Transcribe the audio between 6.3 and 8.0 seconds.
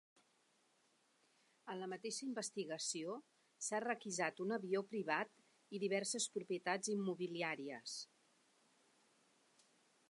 propietats immobiliàries.